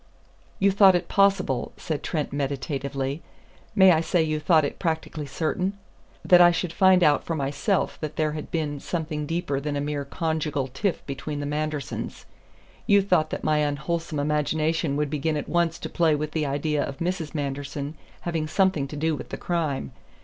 "You 0.57 0.71
thought 0.71 0.95
it 0.95 1.07
possible," 1.07 1.73
said 1.77 2.01
Trent 2.01 2.33
meditatively, 2.33 3.21
"may 3.75 3.91
I 3.91 4.01
say 4.01 4.23
you 4.23 4.39
thought 4.39 4.65
it 4.65 4.79
practically 4.79 5.27
certain? 5.27 5.77
that 6.25 6.41
I 6.41 6.49
should 6.49 6.73
find 6.73 7.03
out 7.03 7.23
for 7.23 7.35
myself 7.35 7.99
that 8.01 8.15
there 8.15 8.31
had 8.31 8.49
been 8.49 8.79
something 8.79 9.27
deeper 9.27 9.59
than 9.59 9.75
a 9.75 9.79
mere 9.79 10.03
conjugal 10.03 10.65
tiff 10.69 11.05
between 11.05 11.39
the 11.39 11.45
Mandersons. 11.45 12.25
You 12.87 13.03
thought 13.03 13.29
that 13.29 13.43
my 13.43 13.59
unwholesome 13.59 14.17
imagination 14.17 14.95
would 14.97 15.11
begin 15.11 15.37
at 15.37 15.47
once 15.47 15.77
to 15.77 15.87
play 15.87 16.15
with 16.15 16.31
the 16.31 16.47
idea 16.47 16.81
of 16.83 16.97
Mrs. 16.97 17.35
Manderson 17.35 17.95
having 18.21 18.47
something 18.47 18.87
to 18.87 18.95
do 18.97 19.15
with 19.15 19.29
the 19.29 19.37
crime. 19.37 19.91